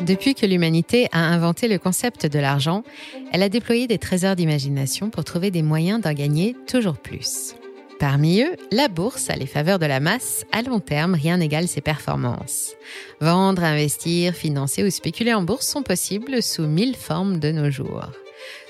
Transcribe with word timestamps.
Depuis 0.00 0.34
que 0.34 0.46
l'humanité 0.46 1.08
a 1.12 1.18
inventé 1.18 1.68
le 1.68 1.78
concept 1.78 2.26
de 2.26 2.38
l'argent, 2.38 2.84
elle 3.32 3.42
a 3.42 3.48
déployé 3.48 3.86
des 3.86 3.98
trésors 3.98 4.36
d'imagination 4.36 5.10
pour 5.10 5.24
trouver 5.24 5.50
des 5.50 5.62
moyens 5.62 6.00
d'en 6.00 6.12
gagner 6.12 6.56
toujours 6.66 6.98
plus. 6.98 7.54
Parmi 7.98 8.42
eux, 8.42 8.54
la 8.70 8.86
bourse 8.86 9.28
a 9.28 9.34
les 9.34 9.46
faveurs 9.46 9.80
de 9.80 9.86
la 9.86 9.98
masse. 9.98 10.44
À 10.52 10.62
long 10.62 10.78
terme, 10.78 11.14
rien 11.14 11.38
n'égale 11.38 11.66
ses 11.66 11.80
performances. 11.80 12.74
Vendre, 13.20 13.64
investir, 13.64 14.34
financer 14.34 14.84
ou 14.84 14.90
spéculer 14.90 15.34
en 15.34 15.42
bourse 15.42 15.66
sont 15.66 15.82
possibles 15.82 16.40
sous 16.40 16.66
mille 16.66 16.94
formes 16.94 17.40
de 17.40 17.50
nos 17.50 17.70
jours. 17.70 18.12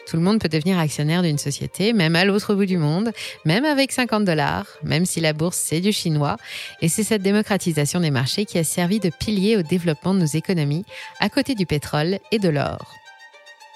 Tout 0.09 0.17
le 0.17 0.23
monde 0.23 0.41
peut 0.41 0.49
devenir 0.49 0.79
actionnaire 0.79 1.23
d'une 1.23 1.37
société, 1.37 1.93
même 1.93 2.17
à 2.17 2.25
l'autre 2.25 2.55
bout 2.55 2.65
du 2.65 2.79
monde, 2.79 3.13
même 3.45 3.67
avec 3.67 3.93
50 3.93 4.25
dollars, 4.25 4.67
même 4.83 5.05
si 5.05 5.21
la 5.21 5.35
bourse 5.35 5.59
c'est 5.59 5.83
du 5.83 5.93
chinois. 5.93 6.39
Et 6.81 6.89
c'est 6.89 7.05
cette 7.05 7.21
démocratisation 7.21 8.01
des 8.01 8.11
marchés 8.11 8.47
qui 8.47 8.59
a 8.59 8.65
servi 8.65 9.01
de 9.01 9.11
pilier 9.11 9.59
au 9.59 9.63
développement 9.63 10.15
de 10.15 10.21
nos 10.21 10.27
économies, 10.27 10.87
à 11.21 11.29
côté 11.29 11.55
du 11.55 11.66
pétrole 11.66 12.21
et 12.33 12.39
de 12.39 12.49
l'or. 12.49 12.95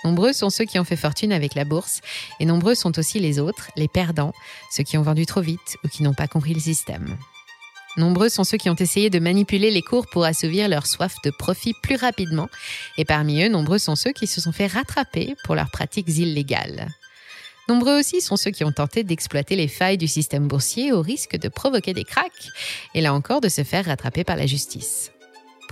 Nombreux 0.04 0.32
sont 0.32 0.48
ceux 0.48 0.64
qui 0.64 0.78
ont 0.78 0.84
fait 0.84 0.96
fortune 0.96 1.32
avec 1.32 1.54
la 1.54 1.66
bourse, 1.66 2.00
et 2.40 2.46
nombreux 2.46 2.74
sont 2.74 2.98
aussi 2.98 3.20
les 3.20 3.38
autres, 3.38 3.70
les 3.76 3.88
perdants, 3.88 4.32
ceux 4.70 4.84
qui 4.84 4.96
ont 4.96 5.02
vendu 5.02 5.26
trop 5.26 5.42
vite 5.42 5.76
ou 5.84 5.88
qui 5.88 6.02
n'ont 6.02 6.14
pas 6.14 6.28
compris 6.28 6.54
le 6.54 6.60
système. 6.60 7.18
Nombreux 7.96 8.30
sont 8.30 8.44
ceux 8.44 8.56
qui 8.56 8.70
ont 8.70 8.74
essayé 8.74 9.10
de 9.10 9.18
manipuler 9.18 9.70
les 9.70 9.82
cours 9.82 10.06
pour 10.06 10.24
assouvir 10.24 10.68
leur 10.68 10.86
soif 10.86 11.14
de 11.24 11.30
profit 11.30 11.74
plus 11.82 11.96
rapidement, 11.96 12.48
et 12.96 13.04
parmi 13.04 13.42
eux, 13.42 13.48
nombreux 13.48 13.78
sont 13.78 13.96
ceux 13.96 14.12
qui 14.12 14.26
se 14.26 14.40
sont 14.40 14.52
fait 14.52 14.66
rattraper 14.66 15.36
pour 15.44 15.54
leurs 15.54 15.70
pratiques 15.70 16.08
illégales. 16.08 16.88
Nombreux 17.68 17.98
aussi 17.98 18.20
sont 18.20 18.36
ceux 18.36 18.50
qui 18.50 18.64
ont 18.64 18.72
tenté 18.72 19.04
d'exploiter 19.04 19.56
les 19.56 19.68
failles 19.68 19.98
du 19.98 20.08
système 20.08 20.48
boursier 20.48 20.92
au 20.92 21.02
risque 21.02 21.36
de 21.36 21.48
provoquer 21.48 21.92
des 21.92 22.04
cracks, 22.04 22.48
et 22.94 23.02
là 23.02 23.12
encore 23.12 23.40
de 23.40 23.48
se 23.48 23.62
faire 23.62 23.84
rattraper 23.84 24.24
par 24.24 24.36
la 24.36 24.46
justice. 24.46 25.12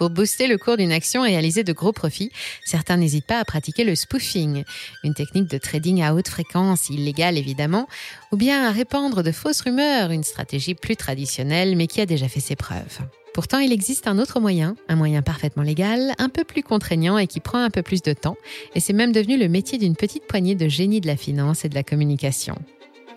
Pour 0.01 0.09
booster 0.09 0.47
le 0.47 0.57
cours 0.57 0.79
d'une 0.79 0.93
action 0.93 1.27
et 1.27 1.33
réaliser 1.33 1.63
de 1.63 1.75
gros 1.75 1.93
profits, 1.93 2.33
certains 2.65 2.97
n'hésitent 2.97 3.27
pas 3.27 3.39
à 3.39 3.45
pratiquer 3.45 3.85
le 3.85 3.95
spoofing, 3.95 4.65
une 5.05 5.13
technique 5.13 5.51
de 5.51 5.59
trading 5.59 6.01
à 6.01 6.15
haute 6.15 6.29
fréquence, 6.29 6.89
illégale 6.89 7.37
évidemment, 7.37 7.87
ou 8.33 8.39
bien 8.39 8.67
à 8.67 8.71
répandre 8.71 9.23
de 9.23 9.31
fausses 9.31 9.61
rumeurs, 9.61 10.11
une 10.11 10.23
stratégie 10.23 10.75
plus 10.75 10.97
traditionnelle 10.97 11.77
mais 11.77 11.87
qui 11.87 12.01
a 12.01 12.07
déjà 12.07 12.29
fait 12.29 12.41
ses 12.41 12.57
preuves. 12.57 13.01
Pourtant, 13.35 13.59
il 13.59 13.73
existe 13.73 14.07
un 14.07 14.19
autre 14.19 14.41
moyen, 14.41 14.75
un 14.89 14.97
moyen 14.97 15.21
parfaitement 15.21 15.63
légal, 15.63 16.15
un 16.17 16.31
peu 16.31 16.45
plus 16.45 16.63
contraignant 16.63 17.19
et 17.19 17.27
qui 17.27 17.41
prend 17.41 17.63
un 17.63 17.69
peu 17.69 17.83
plus 17.83 18.01
de 18.01 18.15
temps, 18.15 18.39
et 18.75 18.81
c'est 18.81 18.95
même 18.95 19.13
devenu 19.13 19.37
le 19.37 19.49
métier 19.49 19.77
d'une 19.77 19.97
petite 19.97 20.27
poignée 20.27 20.55
de 20.55 20.67
génies 20.67 21.03
de 21.03 21.09
la 21.09 21.19
finance 21.19 21.67
et 21.67 21.69
de 21.69 21.75
la 21.75 21.83
communication. 21.83 22.55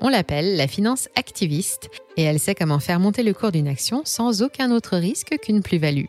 On 0.02 0.10
l'appelle 0.10 0.58
la 0.58 0.68
finance 0.68 1.08
activiste, 1.16 1.88
et 2.18 2.24
elle 2.24 2.42
sait 2.42 2.56
comment 2.56 2.80
faire 2.80 3.00
monter 3.00 3.24
le 3.24 3.34
cours 3.34 3.54
d'une 3.54 3.70
action 3.70 4.02
sans 4.04 4.42
aucun 4.42 4.70
autre 4.70 4.98
risque 4.98 5.38
qu'une 5.42 5.64
plus-value. 5.64 6.08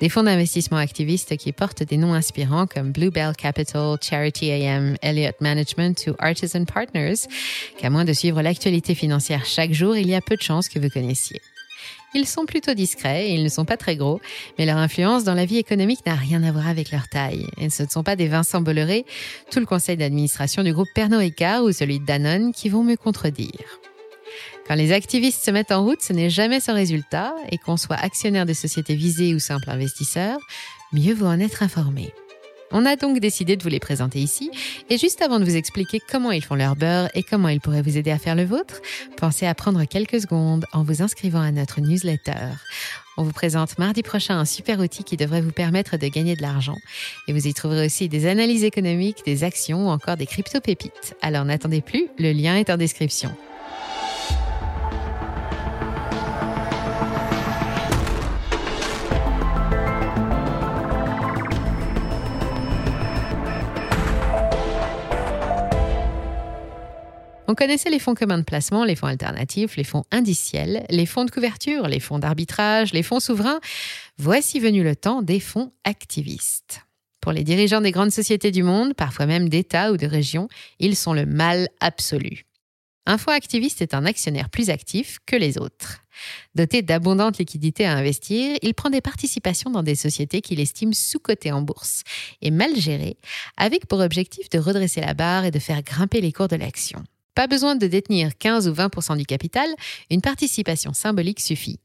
Des 0.00 0.08
fonds 0.08 0.22
d'investissement 0.22 0.78
activistes 0.78 1.36
qui 1.36 1.52
portent 1.52 1.82
des 1.82 1.96
noms 1.96 2.14
inspirants 2.14 2.66
comme 2.66 2.92
Bluebell 2.92 3.34
Capital, 3.36 3.96
Charity 4.00 4.50
AM, 4.52 4.96
Elliott 5.02 5.40
Management 5.40 6.08
ou 6.08 6.14
Artisan 6.18 6.64
Partners, 6.64 7.26
qu'à 7.78 7.90
moins 7.90 8.04
de 8.04 8.12
suivre 8.12 8.42
l'actualité 8.42 8.94
financière 8.94 9.44
chaque 9.44 9.72
jour, 9.72 9.96
il 9.96 10.08
y 10.08 10.14
a 10.14 10.20
peu 10.20 10.36
de 10.36 10.42
chances 10.42 10.68
que 10.68 10.78
vous 10.78 10.88
connaissiez. 10.88 11.40
Ils 12.14 12.26
sont 12.26 12.46
plutôt 12.46 12.72
discrets 12.72 13.28
et 13.28 13.34
ils 13.34 13.44
ne 13.44 13.48
sont 13.48 13.66
pas 13.66 13.76
très 13.76 13.96
gros, 13.96 14.20
mais 14.58 14.64
leur 14.64 14.78
influence 14.78 15.24
dans 15.24 15.34
la 15.34 15.44
vie 15.44 15.58
économique 15.58 16.06
n'a 16.06 16.14
rien 16.14 16.42
à 16.42 16.52
voir 16.52 16.66
avec 16.66 16.90
leur 16.90 17.08
taille. 17.08 17.46
Et 17.58 17.68
ce 17.68 17.82
ne 17.82 17.88
sont 17.88 18.02
pas 18.02 18.16
des 18.16 18.28
Vincent 18.28 18.62
Bolloré, 18.62 19.04
tout 19.50 19.60
le 19.60 19.66
conseil 19.66 19.96
d'administration 19.96 20.62
du 20.62 20.72
groupe 20.72 20.88
Pernod 20.94 21.20
Ricard 21.20 21.64
ou 21.64 21.72
celui 21.72 22.00
de 22.00 22.06
Danone 22.06 22.52
qui 22.52 22.70
vont 22.70 22.82
me 22.82 22.96
contredire. 22.96 23.80
Quand 24.68 24.74
les 24.74 24.92
activistes 24.92 25.42
se 25.42 25.50
mettent 25.50 25.72
en 25.72 25.82
route, 25.82 26.02
ce 26.02 26.12
n'est 26.12 26.28
jamais 26.28 26.60
sans 26.60 26.74
résultat, 26.74 27.34
et 27.50 27.56
qu'on 27.56 27.78
soit 27.78 27.96
actionnaire 27.96 28.44
des 28.44 28.52
sociétés 28.52 28.94
visées 28.94 29.34
ou 29.34 29.38
simple 29.38 29.70
investisseur, 29.70 30.38
mieux 30.92 31.14
vaut 31.14 31.26
en 31.26 31.40
être 31.40 31.62
informé. 31.62 32.12
On 32.70 32.84
a 32.84 32.96
donc 32.96 33.18
décidé 33.18 33.56
de 33.56 33.62
vous 33.62 33.70
les 33.70 33.80
présenter 33.80 34.18
ici, 34.18 34.50
et 34.90 34.98
juste 34.98 35.22
avant 35.22 35.40
de 35.40 35.44
vous 35.46 35.56
expliquer 35.56 36.00
comment 36.06 36.32
ils 36.32 36.44
font 36.44 36.54
leur 36.54 36.76
beurre 36.76 37.08
et 37.14 37.22
comment 37.22 37.48
ils 37.48 37.62
pourraient 37.62 37.80
vous 37.80 37.96
aider 37.96 38.10
à 38.10 38.18
faire 38.18 38.34
le 38.34 38.44
vôtre, 38.44 38.82
pensez 39.16 39.46
à 39.46 39.54
prendre 39.54 39.82
quelques 39.86 40.20
secondes 40.20 40.66
en 40.74 40.82
vous 40.82 41.00
inscrivant 41.00 41.40
à 41.40 41.50
notre 41.50 41.80
newsletter. 41.80 42.52
On 43.16 43.22
vous 43.22 43.32
présente 43.32 43.78
mardi 43.78 44.02
prochain 44.02 44.38
un 44.38 44.44
super 44.44 44.80
outil 44.80 45.02
qui 45.02 45.16
devrait 45.16 45.40
vous 45.40 45.50
permettre 45.50 45.96
de 45.96 46.08
gagner 46.08 46.36
de 46.36 46.42
l'argent. 46.42 46.76
Et 47.26 47.32
vous 47.32 47.46
y 47.48 47.54
trouverez 47.54 47.86
aussi 47.86 48.10
des 48.10 48.26
analyses 48.26 48.64
économiques, 48.64 49.24
des 49.24 49.44
actions 49.44 49.86
ou 49.86 49.88
encore 49.88 50.18
des 50.18 50.26
crypto-pépites. 50.26 51.16
Alors 51.22 51.46
n'attendez 51.46 51.80
plus, 51.80 52.08
le 52.18 52.32
lien 52.32 52.54
est 52.56 52.68
en 52.68 52.76
description. 52.76 53.34
On 67.50 67.54
connaissait 67.54 67.88
les 67.88 67.98
fonds 67.98 68.14
communs 68.14 68.36
de 68.36 68.44
placement, 68.44 68.84
les 68.84 68.94
fonds 68.94 69.06
alternatifs, 69.06 69.76
les 69.76 69.84
fonds 69.84 70.04
indiciels, 70.10 70.84
les 70.90 71.06
fonds 71.06 71.24
de 71.24 71.30
couverture, 71.30 71.88
les 71.88 71.98
fonds 71.98 72.18
d'arbitrage, 72.18 72.92
les 72.92 73.02
fonds 73.02 73.20
souverains. 73.20 73.58
Voici 74.18 74.60
venu 74.60 74.84
le 74.84 74.94
temps 74.94 75.22
des 75.22 75.40
fonds 75.40 75.72
activistes. 75.84 76.82
Pour 77.22 77.32
les 77.32 77.44
dirigeants 77.44 77.80
des 77.80 77.90
grandes 77.90 78.12
sociétés 78.12 78.50
du 78.50 78.62
monde, 78.62 78.92
parfois 78.92 79.24
même 79.24 79.48
d'États 79.48 79.92
ou 79.92 79.96
de 79.96 80.06
régions, 80.06 80.48
ils 80.78 80.94
sont 80.94 81.14
le 81.14 81.24
mal 81.24 81.68
absolu. 81.80 82.44
Un 83.06 83.16
fonds 83.16 83.32
activiste 83.32 83.80
est 83.80 83.94
un 83.94 84.04
actionnaire 84.04 84.50
plus 84.50 84.68
actif 84.68 85.18
que 85.24 85.34
les 85.34 85.56
autres. 85.56 86.04
Doté 86.54 86.82
d'abondantes 86.82 87.38
liquidités 87.38 87.86
à 87.86 87.96
investir, 87.96 88.58
il 88.60 88.74
prend 88.74 88.90
des 88.90 89.00
participations 89.00 89.70
dans 89.70 89.82
des 89.82 89.94
sociétés 89.94 90.42
qu'il 90.42 90.60
estime 90.60 90.92
sous-cotées 90.92 91.52
en 91.52 91.62
bourse 91.62 92.02
et 92.42 92.50
mal 92.50 92.76
gérées, 92.76 93.16
avec 93.56 93.86
pour 93.86 94.00
objectif 94.00 94.50
de 94.50 94.58
redresser 94.58 95.00
la 95.00 95.14
barre 95.14 95.46
et 95.46 95.50
de 95.50 95.58
faire 95.58 95.82
grimper 95.82 96.20
les 96.20 96.32
cours 96.32 96.48
de 96.48 96.56
l'action. 96.56 97.02
Pas 97.38 97.46
besoin 97.46 97.76
de 97.76 97.86
détenir 97.86 98.36
15 98.36 98.66
ou 98.66 98.72
20% 98.72 99.16
du 99.16 99.24
capital, 99.24 99.68
une 100.10 100.20
participation 100.20 100.92
symbolique 100.92 101.38
suffit. 101.38 101.78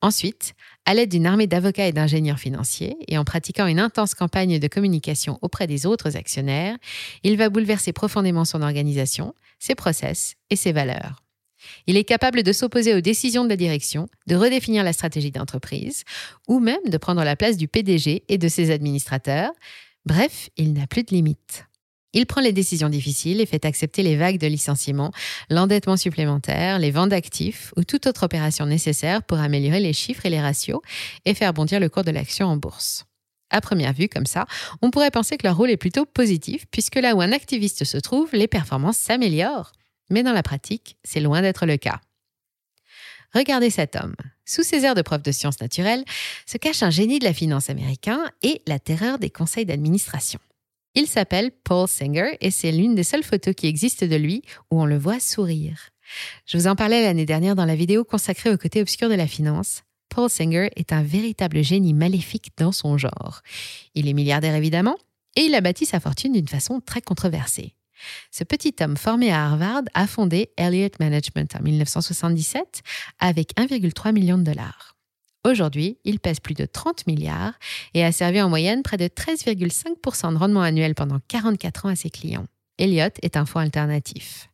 Ensuite, 0.00 0.54
à 0.84 0.94
l'aide 0.94 1.12
d'une 1.12 1.26
armée 1.26 1.46
d'avocats 1.46 1.86
et 1.86 1.92
d'ingénieurs 1.92 2.40
financiers, 2.40 2.96
et 3.06 3.16
en 3.16 3.22
pratiquant 3.22 3.68
une 3.68 3.78
intense 3.78 4.14
campagne 4.14 4.58
de 4.58 4.66
communication 4.66 5.38
auprès 5.42 5.68
des 5.68 5.86
autres 5.86 6.16
actionnaires, 6.16 6.76
il 7.22 7.36
va 7.36 7.50
bouleverser 7.50 7.92
profondément 7.92 8.44
son 8.44 8.62
organisation, 8.62 9.32
ses 9.60 9.76
process 9.76 10.34
et 10.50 10.56
ses 10.56 10.72
valeurs. 10.72 11.22
Il 11.86 11.96
est 11.96 12.02
capable 12.02 12.42
de 12.42 12.52
s'opposer 12.52 12.92
aux 12.92 13.00
décisions 13.00 13.44
de 13.44 13.50
la 13.50 13.56
direction, 13.56 14.08
de 14.26 14.34
redéfinir 14.34 14.82
la 14.82 14.92
stratégie 14.92 15.30
d'entreprise, 15.30 16.02
ou 16.48 16.58
même 16.58 16.82
de 16.88 16.98
prendre 16.98 17.22
la 17.22 17.36
place 17.36 17.56
du 17.56 17.68
PDG 17.68 18.24
et 18.28 18.38
de 18.38 18.48
ses 18.48 18.72
administrateurs. 18.72 19.52
Bref, 20.04 20.50
il 20.56 20.72
n'a 20.72 20.88
plus 20.88 21.04
de 21.04 21.14
limites. 21.14 21.69
Il 22.12 22.26
prend 22.26 22.40
les 22.40 22.52
décisions 22.52 22.88
difficiles 22.88 23.40
et 23.40 23.46
fait 23.46 23.64
accepter 23.64 24.02
les 24.02 24.16
vagues 24.16 24.38
de 24.38 24.48
licenciements, 24.48 25.12
l'endettement 25.48 25.96
supplémentaire, 25.96 26.78
les 26.78 26.90
ventes 26.90 27.10
d'actifs 27.10 27.72
ou 27.76 27.84
toute 27.84 28.06
autre 28.06 28.24
opération 28.24 28.66
nécessaire 28.66 29.22
pour 29.22 29.38
améliorer 29.38 29.80
les 29.80 29.92
chiffres 29.92 30.26
et 30.26 30.30
les 30.30 30.40
ratios 30.40 30.80
et 31.24 31.34
faire 31.34 31.52
bondir 31.52 31.78
le 31.78 31.88
cours 31.88 32.04
de 32.04 32.10
l'action 32.10 32.46
en 32.46 32.56
bourse. 32.56 33.04
À 33.50 33.60
première 33.60 33.92
vue, 33.92 34.08
comme 34.08 34.26
ça, 34.26 34.46
on 34.82 34.90
pourrait 34.90 35.10
penser 35.10 35.36
que 35.36 35.46
leur 35.46 35.56
rôle 35.56 35.70
est 35.70 35.76
plutôt 35.76 36.06
positif, 36.06 36.66
puisque 36.70 36.96
là 36.96 37.14
où 37.14 37.20
un 37.20 37.32
activiste 37.32 37.84
se 37.84 37.98
trouve, 37.98 38.30
les 38.32 38.48
performances 38.48 38.98
s'améliorent. 38.98 39.72
Mais 40.08 40.22
dans 40.22 40.32
la 40.32 40.42
pratique, 40.42 40.96
c'est 41.04 41.20
loin 41.20 41.42
d'être 41.42 41.66
le 41.66 41.76
cas. 41.76 42.00
Regardez 43.34 43.70
cet 43.70 43.94
homme. 43.94 44.16
Sous 44.44 44.64
ses 44.64 44.84
airs 44.84 44.96
de 44.96 45.02
prof 45.02 45.22
de 45.22 45.30
sciences 45.30 45.60
naturelles 45.60 46.04
se 46.46 46.58
cache 46.58 46.82
un 46.82 46.90
génie 46.90 47.20
de 47.20 47.24
la 47.24 47.32
finance 47.32 47.70
américain 47.70 48.24
et 48.42 48.62
la 48.66 48.80
terreur 48.80 49.18
des 49.18 49.30
conseils 49.30 49.66
d'administration. 49.66 50.40
Il 50.94 51.06
s'appelle 51.06 51.52
Paul 51.64 51.86
Singer 51.86 52.36
et 52.40 52.50
c'est 52.50 52.72
l'une 52.72 52.94
des 52.94 53.04
seules 53.04 53.22
photos 53.22 53.54
qui 53.54 53.66
existent 53.66 54.06
de 54.06 54.16
lui 54.16 54.42
où 54.70 54.80
on 54.80 54.86
le 54.86 54.98
voit 54.98 55.20
sourire. 55.20 55.90
Je 56.46 56.58
vous 56.58 56.66
en 56.66 56.74
parlais 56.74 57.02
l'année 57.02 57.26
dernière 57.26 57.54
dans 57.54 57.64
la 57.64 57.76
vidéo 57.76 58.04
consacrée 58.04 58.50
au 58.50 58.56
côté 58.56 58.80
obscur 58.80 59.08
de 59.08 59.14
la 59.14 59.28
finance. 59.28 59.82
Paul 60.08 60.28
Singer 60.28 60.70
est 60.74 60.92
un 60.92 61.02
véritable 61.02 61.62
génie 61.62 61.94
maléfique 61.94 62.50
dans 62.56 62.72
son 62.72 62.98
genre. 62.98 63.42
Il 63.94 64.08
est 64.08 64.12
milliardaire 64.12 64.56
évidemment, 64.56 64.96
et 65.36 65.42
il 65.42 65.54
a 65.54 65.60
bâti 65.60 65.86
sa 65.86 66.00
fortune 66.00 66.32
d'une 66.32 66.48
façon 66.48 66.80
très 66.80 67.00
controversée. 67.00 67.76
Ce 68.32 68.42
petit 68.42 68.74
homme 68.80 68.96
formé 68.96 69.30
à 69.30 69.44
Harvard 69.44 69.82
a 69.94 70.06
fondé 70.08 70.50
Elliott 70.56 70.98
Management 70.98 71.54
en 71.54 71.62
1977 71.62 72.82
avec 73.20 73.54
1,3 73.56 74.12
million 74.12 74.38
de 74.38 74.42
dollars. 74.42 74.96
Aujourd'hui, 75.46 75.98
il 76.04 76.20
pèse 76.20 76.38
plus 76.40 76.54
de 76.54 76.66
30 76.66 77.06
milliards 77.06 77.54
et 77.94 78.04
a 78.04 78.12
servi 78.12 78.42
en 78.42 78.50
moyenne 78.50 78.82
près 78.82 78.98
de 78.98 79.06
13,5% 79.06 80.32
de 80.32 80.38
rendement 80.38 80.62
annuel 80.62 80.94
pendant 80.94 81.18
44 81.28 81.86
ans 81.86 81.90
à 81.90 81.96
ses 81.96 82.10
clients. 82.10 82.46
Elliott 82.78 83.14
est 83.22 83.36
un 83.36 83.46
fonds 83.46 83.60
alternatif. 83.60 84.50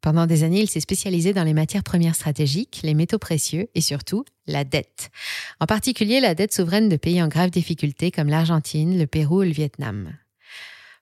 Pendant 0.00 0.26
des 0.26 0.44
années, 0.44 0.60
il 0.60 0.68
s'est 0.68 0.80
spécialisé 0.80 1.32
dans 1.32 1.42
les 1.42 1.54
matières 1.54 1.82
premières 1.82 2.14
stratégiques, 2.14 2.80
les 2.82 2.94
métaux 2.94 3.18
précieux 3.18 3.68
et 3.74 3.80
surtout 3.80 4.24
la 4.46 4.64
dette. 4.64 5.10
En 5.58 5.66
particulier 5.66 6.20
la 6.20 6.34
dette 6.34 6.54
souveraine 6.54 6.88
de 6.88 6.96
pays 6.96 7.22
en 7.22 7.28
grave 7.28 7.50
difficulté 7.50 8.10
comme 8.10 8.28
l'Argentine, 8.28 8.98
le 8.98 9.06
Pérou 9.06 9.40
ou 9.40 9.42
le 9.42 9.50
Vietnam. 9.50 10.12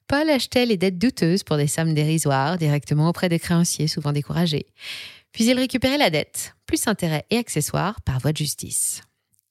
Paul 0.07 0.29
achetait 0.31 0.67
les 0.67 0.77
dettes 0.77 0.99
douteuses 0.99 1.45
pour 1.45 1.57
des 1.57 1.67
sommes 1.67 1.95
dérisoires 1.95 2.59
directement 2.59 3.09
auprès 3.09 3.29
des 3.29 3.39
créanciers 3.39 3.89
souvent 3.89 4.13
découragés. 4.13 4.67
Puis 5.33 5.45
il 5.45 5.59
récupérait 5.59 5.99
la 5.99 6.11
dette, 6.11 6.55
plus 6.67 6.87
intérêts 6.87 7.25
et 7.31 7.39
accessoires, 7.39 8.01
par 8.03 8.21
voie 8.21 8.33
de 8.33 8.39
justice. 8.39 9.03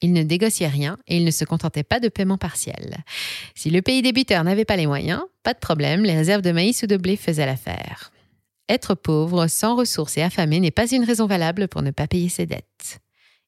Il 0.04 0.12
ne 0.12 0.22
négociait 0.22 0.68
rien 0.68 0.98
et 1.08 1.16
il 1.16 1.24
ne 1.24 1.32
se 1.32 1.46
contentait 1.46 1.84
pas 1.84 2.02
de 2.02 2.10
paiement 2.10 2.38
partiel. 2.38 2.98
Si 3.56 3.70
le 3.70 3.82
pays 3.82 4.02
débuteur 4.02 4.44
n'avait 4.44 4.66
pas 4.66 4.76
les 4.76 4.86
moyens, 4.86 5.22
pas 5.44 5.54
de 5.54 5.60
problème, 5.60 6.04
les 6.04 6.16
réserves 6.16 6.42
de 6.42 6.52
maïs 6.52 6.84
ou 6.84 6.88
de 6.88 6.98
blé 6.98 7.16
faisaient 7.16 7.46
l'affaire. 7.46 8.12
Être 8.68 8.96
pauvre, 8.96 9.48
sans 9.48 9.78
ressources 9.78 10.18
et 10.18 10.22
affamé 10.22 10.60
n'est 10.60 10.72
pas 10.72 10.92
une 10.92 11.06
raison 11.06 11.26
valable 11.26 11.70
pour 11.70 11.82
ne 11.82 11.92
pas 11.92 12.08
payer 12.08 12.28
ses 12.28 12.46
dettes. 12.46 13.00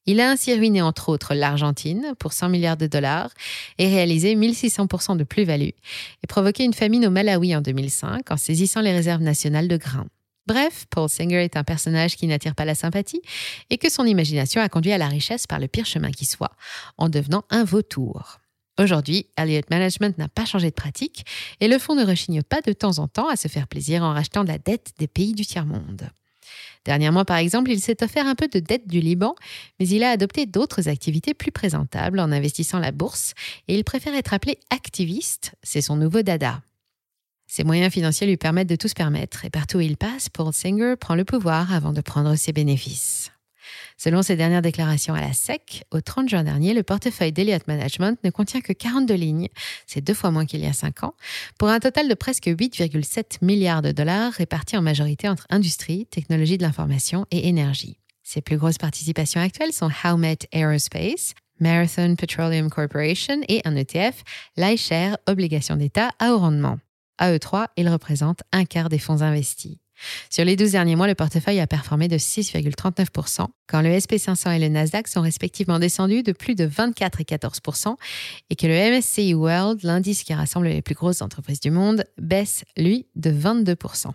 Il 0.06 0.22
a 0.22 0.30
ainsi 0.30 0.54
ruiné 0.54 0.82
entre 0.82 1.10
autres 1.10 1.36
l'Argentine 1.36 2.14
pour 2.20 2.32
100 2.32 2.48
milliards 2.48 2.78
de 2.78 2.88
dollars 2.88 3.32
et 3.78 3.88
réalisé 3.90 4.36
1600% 4.36 5.18
de 5.18 5.26
plus-value 5.26 5.74
et 6.24 6.28
provoqué 6.28 6.64
une 6.64 6.74
famine 6.74 7.06
au 7.06 7.10
Malawi 7.10 7.54
en 7.54 7.62
2005 7.62 8.32
en 8.32 8.38
saisissant 8.38 8.82
les 8.82 8.94
réserves 8.94 9.24
nationales 9.24 9.68
de 9.68 9.76
grains. 9.76 10.08
Bref, 10.48 10.86
Paul 10.90 11.10
Singer 11.10 11.44
est 11.44 11.58
un 11.58 11.64
personnage 11.64 12.16
qui 12.16 12.28
n'attire 12.28 12.54
pas 12.54 12.66
la 12.66 12.76
sympathie 12.76 13.22
et 13.70 13.78
que 13.78 13.90
son 13.90 14.06
imagination 14.06 14.62
a 14.62 14.70
conduit 14.70 14.92
à 14.92 14.98
la 14.98 15.08
richesse 15.08 15.48
par 15.48 15.60
le 15.60 15.68
pire 15.68 15.86
chemin 15.86 16.12
qui 16.12 16.26
soit, 16.26 16.52
en 16.98 17.10
devenant 17.10 17.46
un 17.50 17.64
vautour. 17.64 18.40
Aujourd'hui, 18.78 19.28
Elliott 19.38 19.70
Management 19.70 20.18
n'a 20.18 20.28
pas 20.28 20.46
changé 20.46 20.70
de 20.70 20.76
pratique 20.76 21.26
et 21.62 21.68
le 21.68 21.80
fonds 21.80 21.96
ne 21.96 22.06
rechigne 22.06 22.44
pas 22.44 22.62
de 22.62 22.74
temps 22.74 23.00
en 23.00 23.08
temps 23.08 23.30
à 23.30 23.38
se 23.38 23.48
faire 23.48 23.68
plaisir 23.68 24.04
en 24.04 24.14
rachetant 24.14 24.44
la 24.44 24.58
dette 24.58 24.92
des 25.00 25.08
pays 25.08 25.34
du 25.34 25.46
tiers-monde. 25.46 26.10
Dernièrement, 26.84 27.26
par 27.26 27.38
exemple, 27.38 27.72
il 27.72 27.80
s'est 27.80 28.04
offert 28.04 28.28
un 28.28 28.36
peu 28.36 28.48
de 28.48 28.60
dette 28.60 28.88
du 28.88 29.00
Liban, 29.00 29.34
mais 29.80 29.88
il 29.88 30.04
a 30.04 30.12
adopté 30.12 30.46
d'autres 30.46 30.88
activités 30.88 31.34
plus 31.34 31.52
présentables 31.52 32.20
en 32.20 32.32
investissant 32.32 32.78
la 32.78 32.92
bourse 32.92 33.34
et 33.68 33.76
il 33.76 33.84
préfère 33.84 34.14
être 34.14 34.34
appelé 34.34 34.60
activiste, 34.70 35.54
c'est 35.64 35.82
son 35.82 35.96
nouveau 35.96 36.22
dada. 36.22 36.62
Ses 37.56 37.64
moyens 37.64 37.94
financiers 37.94 38.28
lui 38.28 38.36
permettent 38.36 38.68
de 38.68 38.76
tout 38.76 38.90
se 38.90 38.94
permettre 38.94 39.46
et 39.46 39.50
partout 39.50 39.78
où 39.78 39.80
il 39.80 39.96
passe, 39.96 40.28
Paul 40.28 40.52
Singer 40.52 40.96
prend 41.00 41.16
le 41.16 41.24
pouvoir 41.24 41.74
avant 41.74 41.94
de 41.94 42.02
prendre 42.02 42.36
ses 42.36 42.52
bénéfices. 42.52 43.32
Selon 43.96 44.24
ses 44.24 44.36
dernières 44.36 44.62
déclarations 44.62 45.14
à 45.14 45.22
la 45.22 45.32
SEC, 45.32 45.86
au 45.92 46.02
30 46.02 46.28
juin 46.28 46.44
dernier, 46.44 46.74
le 46.74 46.84
portefeuille 46.84 47.32
d'Elliott 47.32 47.66
Management 47.70 48.20
ne 48.26 48.30
contient 48.30 48.60
que 48.60 48.74
42 48.74 49.14
lignes, 49.14 49.48
c'est 49.88 50.02
deux 50.02 50.14
fois 50.14 50.32
moins 50.32 50.46
qu'il 50.46 50.60
y 50.60 50.66
a 50.66 50.74
cinq 50.74 51.06
ans, 51.06 51.16
pour 51.58 51.70
un 51.70 51.80
total 51.80 52.10
de 52.10 52.14
presque 52.14 52.48
8,7 52.48 53.38
milliards 53.42 53.82
de 53.82 53.94
dollars 53.94 54.34
répartis 54.34 54.76
en 54.76 54.82
majorité 54.82 55.30
entre 55.30 55.48
industrie, 55.50 56.08
technologie 56.08 56.58
de 56.58 56.64
l'information 56.64 57.26
et 57.32 57.48
énergie. 57.48 58.00
Ses 58.22 58.42
plus 58.42 58.58
grosses 58.58 58.80
participations 58.80 59.40
actuelles 59.40 59.72
sont 59.72 59.92
Howmet 60.04 60.40
Aerospace, 60.52 61.36
Marathon 61.62 62.18
Petroleum 62.18 62.70
Corporation 62.70 63.40
et 63.48 63.62
un 63.64 63.78
ETF, 63.78 64.24
l'iShare 64.58 65.18
Obligation 65.26 65.78
d'État 65.78 66.10
à 66.20 66.34
haut 66.34 66.40
rendement. 66.40 66.80
À 67.18 67.32
E3, 67.32 67.68
il 67.78 67.90
représente 67.90 68.42
un 68.52 68.66
quart 68.66 68.90
des 68.90 69.00
fonds 69.00 69.22
investis. 69.22 69.78
Sur 70.30 70.44
les 70.44 70.56
12 70.56 70.72
derniers 70.72 70.96
mois, 70.96 71.08
le 71.08 71.16
portefeuille 71.16 71.60
a 71.60 71.68
performé 71.68 72.08
de 72.08 72.18
6,39%, 72.18 73.48
quand 73.68 73.82
le 73.82 73.90
SP500 73.90 74.56
et 74.56 74.60
le 74.60 74.68
Nasdaq 74.68 75.08
sont 75.08 75.22
respectivement 75.22 75.80
descendus 75.80 76.24
de 76.24 76.34
plus 76.34 76.56
de 76.56 76.66
24 76.66 77.22
et 77.22 77.24
14%, 77.24 77.96
et 78.50 78.56
que 78.56 78.68
le 78.68 78.74
MSCI 78.74 79.34
World, 79.34 79.84
l'indice 79.84 80.24
qui 80.24 80.34
rassemble 80.34 80.68
les 80.68 80.82
plus 80.82 80.96
grosses 80.96 81.22
entreprises 81.22 81.62
du 81.62 81.72
monde, 81.72 82.04
baisse, 82.18 82.64
lui, 82.78 83.08
de 83.16 83.32
22%. 83.32 84.12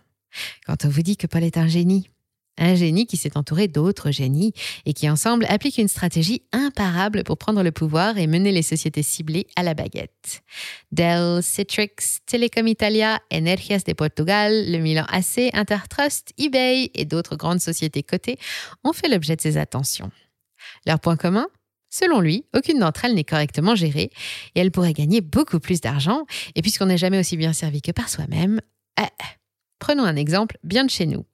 Quand 0.67 0.85
on 0.85 0.89
vous 0.89 1.03
dit 1.03 1.17
que 1.17 1.27
Paul 1.27 1.43
est 1.43 1.57
un 1.57 1.67
génie, 1.67 2.11
un 2.59 2.75
génie 2.75 3.07
qui 3.07 3.17
s'est 3.17 3.37
entouré 3.37 3.69
d'autres 3.69 4.11
génies 4.11 4.53
et 4.87 4.93
qui 4.93 5.09
ensemble 5.09 5.47
appliquent 5.49 5.79
une 5.79 5.89
stratégie 5.89 6.43
imparable 6.53 7.25
pour 7.25 7.39
prendre 7.39 7.63
le 7.63 7.73
pouvoir 7.73 8.19
et 8.19 8.27
mener 8.27 8.53
les 8.53 8.63
sociétés 8.63 9.03
ciblées 9.03 9.47
à 9.57 9.63
la 9.63 9.75
baguette. 9.75 10.43
Dell, 10.93 11.43
Citrix, 11.43 12.21
Telecom 12.27 12.67
Italia, 12.67 13.21
Energias 13.33 13.83
de 13.87 13.93
Portugal, 13.93 14.71
le 14.71 14.79
Milan 14.79 15.07
AC, 15.09 15.51
Intertrust, 15.53 16.33
eBay 16.39 16.91
et 16.95 17.05
d'autres 17.05 17.37
grandes 17.37 17.61
sociétés 17.61 18.03
cotées 18.03 18.39
ont 18.85 18.93
fait 18.93 19.09
l'objet 19.09 19.37
de 19.37 19.41
ses 19.41 19.57
attentions. 19.57 20.11
Leur 20.87 21.01
point 21.01 21.17
commun? 21.17 21.47
Selon 21.91 22.21
lui, 22.21 22.45
aucune 22.55 22.79
d'entre 22.79 23.05
elles 23.05 23.15
n'est 23.15 23.25
correctement 23.25 23.75
gérée 23.75 24.11
et 24.55 24.61
elle 24.61 24.71
pourrait 24.71 24.93
gagner 24.93 25.21
beaucoup 25.21 25.59
plus 25.59 25.81
d'argent. 25.81 26.25
Et 26.55 26.63
puisqu'on 26.63 26.87
n'est 26.87 26.99
jamais 26.99 27.19
aussi 27.19 27.37
bien 27.37 27.53
servi 27.53 27.83
que 27.83 27.91
par 27.91 28.09
soi-même, 28.09 28.61
eh, 29.01 29.25
prenons 29.81 30.05
un 30.05 30.15
exemple 30.15 30.57
bien 30.63 30.85
de 30.85 30.91
chez 30.91 31.07
nous. 31.07 31.25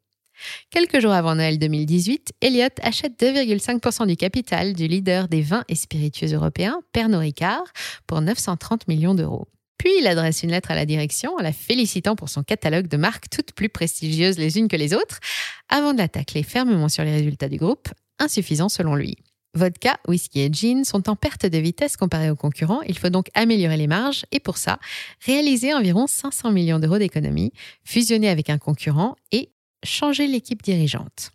Quelques 0.70 1.00
jours 1.00 1.12
avant 1.12 1.34
Noël 1.34 1.58
2018, 1.58 2.34
Elliott 2.40 2.72
achète 2.82 3.20
2,5% 3.20 4.06
du 4.06 4.16
capital 4.16 4.74
du 4.74 4.86
leader 4.86 5.28
des 5.28 5.42
vins 5.42 5.64
et 5.68 5.74
spiritueux 5.74 6.32
européens, 6.34 6.80
Pernod 6.92 7.20
Ricard, 7.20 7.64
pour 8.06 8.20
930 8.20 8.88
millions 8.88 9.14
d'euros. 9.14 9.48
Puis 9.78 9.90
il 10.00 10.06
adresse 10.06 10.42
une 10.42 10.50
lettre 10.50 10.70
à 10.70 10.74
la 10.74 10.86
direction 10.86 11.34
en 11.34 11.42
la 11.42 11.52
félicitant 11.52 12.16
pour 12.16 12.28
son 12.28 12.42
catalogue 12.42 12.88
de 12.88 12.96
marques 12.96 13.28
toutes 13.30 13.52
plus 13.52 13.68
prestigieuses 13.68 14.38
les 14.38 14.58
unes 14.58 14.68
que 14.68 14.76
les 14.76 14.94
autres, 14.94 15.20
avant 15.68 15.92
de 15.92 15.98
l'attaquer 15.98 16.42
fermement 16.42 16.88
sur 16.88 17.04
les 17.04 17.12
résultats 17.12 17.48
du 17.48 17.58
groupe, 17.58 17.88
insuffisants 18.18 18.68
selon 18.68 18.94
lui. 18.94 19.16
Vodka, 19.54 19.98
whisky 20.06 20.40
et 20.40 20.52
gin 20.52 20.84
sont 20.84 21.08
en 21.08 21.16
perte 21.16 21.46
de 21.46 21.58
vitesse 21.58 21.96
comparés 21.96 22.30
aux 22.30 22.36
concurrents. 22.36 22.82
Il 22.82 22.98
faut 22.98 23.08
donc 23.08 23.30
améliorer 23.34 23.78
les 23.78 23.86
marges 23.86 24.26
et 24.30 24.38
pour 24.38 24.58
ça, 24.58 24.78
réaliser 25.24 25.72
environ 25.72 26.06
500 26.06 26.52
millions 26.52 26.78
d'euros 26.78 26.98
d'économies, 26.98 27.52
fusionner 27.82 28.28
avec 28.28 28.50
un 28.50 28.58
concurrent 28.58 29.16
et 29.32 29.50
changer 29.86 30.26
l'équipe 30.26 30.62
dirigeante. 30.62 31.30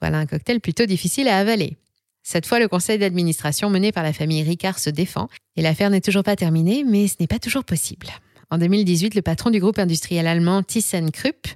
Voilà 0.00 0.18
un 0.18 0.26
cocktail 0.26 0.60
plutôt 0.60 0.86
difficile 0.86 1.28
à 1.28 1.38
avaler. 1.38 1.76
Cette 2.22 2.46
fois, 2.46 2.58
le 2.58 2.68
conseil 2.68 2.98
d'administration 2.98 3.70
mené 3.70 3.92
par 3.92 4.02
la 4.02 4.12
famille 4.12 4.42
Ricard 4.42 4.78
se 4.78 4.90
défend 4.90 5.28
et 5.56 5.62
l'affaire 5.62 5.90
n'est 5.90 6.00
toujours 6.00 6.22
pas 6.22 6.36
terminée, 6.36 6.82
mais 6.82 7.06
ce 7.06 7.16
n'est 7.20 7.26
pas 7.26 7.38
toujours 7.38 7.64
possible. 7.64 8.08
En 8.50 8.58
2018, 8.58 9.14
le 9.14 9.22
patron 9.22 9.50
du 9.50 9.60
groupe 9.60 9.78
industriel 9.78 10.26
allemand 10.26 10.62
ThyssenKrupp, 10.62 11.46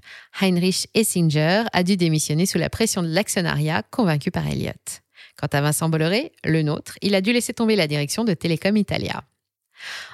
Heinrich 0.40 0.88
Essinger, 0.94 1.64
a 1.72 1.82
dû 1.82 1.96
démissionner 1.96 2.44
sous 2.44 2.58
la 2.58 2.70
pression 2.70 3.02
de 3.02 3.08
l'actionnariat 3.08 3.82
convaincu 3.90 4.30
par 4.30 4.46
Elliott. 4.46 5.02
Quant 5.36 5.48
à 5.52 5.60
Vincent 5.60 5.88
Bolloré, 5.88 6.32
le 6.44 6.62
nôtre, 6.62 6.98
il 7.02 7.14
a 7.14 7.20
dû 7.20 7.32
laisser 7.32 7.54
tomber 7.54 7.76
la 7.76 7.86
direction 7.86 8.24
de 8.24 8.34
Telecom 8.34 8.76
Italia. 8.76 9.22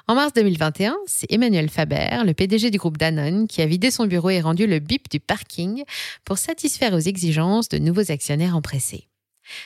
En 0.06 0.14
mars 0.14 0.32
2021, 0.34 0.96
c'est 1.06 1.30
Emmanuel 1.30 1.68
Faber, 1.70 2.22
le 2.24 2.34
PDG 2.34 2.70
du 2.70 2.78
groupe 2.78 2.98
Danone, 2.98 3.48
qui 3.48 3.62
a 3.62 3.66
vidé 3.66 3.90
son 3.90 4.06
bureau 4.06 4.30
et 4.30 4.40
rendu 4.40 4.66
le 4.66 4.78
bip 4.78 5.08
du 5.10 5.20
parking 5.20 5.84
pour 6.24 6.38
satisfaire 6.38 6.92
aux 6.92 6.98
exigences 6.98 7.68
de 7.68 7.78
nouveaux 7.78 8.10
actionnaires 8.10 8.56
empressés. 8.56 9.08